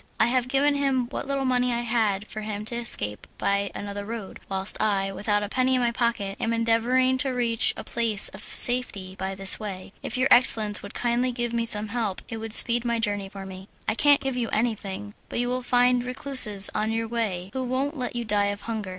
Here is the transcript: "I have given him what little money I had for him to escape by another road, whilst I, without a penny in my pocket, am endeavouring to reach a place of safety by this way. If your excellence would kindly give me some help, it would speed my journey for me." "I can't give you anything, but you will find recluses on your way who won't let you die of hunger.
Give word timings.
"I 0.19 0.25
have 0.25 0.47
given 0.47 0.73
him 0.73 1.05
what 1.09 1.27
little 1.27 1.45
money 1.45 1.71
I 1.71 1.81
had 1.81 2.25
for 2.25 2.41
him 2.41 2.65
to 2.65 2.75
escape 2.75 3.27
by 3.37 3.69
another 3.75 4.03
road, 4.03 4.39
whilst 4.49 4.81
I, 4.81 5.11
without 5.11 5.43
a 5.43 5.47
penny 5.47 5.75
in 5.75 5.81
my 5.81 5.91
pocket, 5.91 6.37
am 6.39 6.53
endeavouring 6.53 7.19
to 7.19 7.29
reach 7.29 7.71
a 7.77 7.83
place 7.83 8.27
of 8.29 8.43
safety 8.43 9.13
by 9.15 9.35
this 9.35 9.59
way. 9.59 9.93
If 10.01 10.17
your 10.17 10.27
excellence 10.31 10.81
would 10.81 10.95
kindly 10.95 11.31
give 11.31 11.53
me 11.53 11.65
some 11.67 11.89
help, 11.89 12.23
it 12.29 12.37
would 12.37 12.53
speed 12.53 12.83
my 12.83 12.97
journey 12.97 13.29
for 13.29 13.45
me." 13.45 13.67
"I 13.87 13.93
can't 13.93 14.21
give 14.21 14.35
you 14.35 14.49
anything, 14.49 15.13
but 15.29 15.37
you 15.37 15.47
will 15.49 15.61
find 15.61 16.03
recluses 16.03 16.71
on 16.73 16.91
your 16.91 17.07
way 17.07 17.51
who 17.53 17.63
won't 17.63 17.95
let 17.95 18.15
you 18.15 18.25
die 18.25 18.45
of 18.45 18.61
hunger. 18.61 18.89